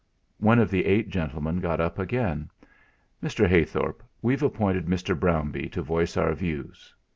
[0.39, 2.49] One of the eight gentlemen got up again.
[3.21, 3.47] "Mr.
[3.47, 5.15] Heythorp, we've appointed Mr.
[5.15, 6.95] Brownbee to voice our views.